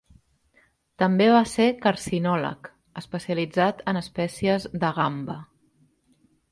També 1.01 1.27
va 1.35 1.41
ser 1.51 1.67
carcinòleg, 1.83 2.71
especialitzat 3.03 3.87
en 3.93 4.01
espècies 4.05 4.69
de 4.85 4.93
gamba. 5.01 5.39